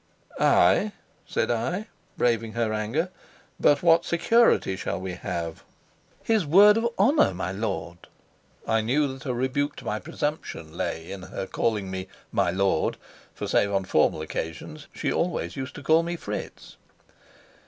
"Ay," 0.39 0.93
said 1.27 1.51
I, 1.51 1.85
braving 2.17 2.53
her 2.53 2.73
anger, 2.73 3.09
"but 3.59 3.83
what 3.83 4.03
security 4.03 4.75
shall 4.75 4.99
we 4.99 5.11
have?" 5.13 5.63
"His 6.23 6.43
word 6.43 6.75
of 6.75 6.87
honor, 6.97 7.35
my 7.35 7.51
lord." 7.51 8.07
I 8.67 8.81
knew 8.81 9.07
that 9.13 9.27
a 9.29 9.33
rebuke 9.35 9.75
to 9.75 9.85
my 9.85 9.99
presumption 9.99 10.75
lay 10.75 11.11
in 11.11 11.21
her 11.21 11.45
calling 11.45 11.91
me 11.91 12.07
"my 12.31 12.49
lord," 12.49 12.97
for, 13.35 13.47
save 13.47 13.71
on 13.71 13.83
formal 13.85 14.23
occasions, 14.23 14.87
she 14.91 15.13
always 15.13 15.55
used 15.55 15.75
to 15.75 15.83
call 15.83 16.01
me 16.01 16.15
Fritz. 16.15 16.77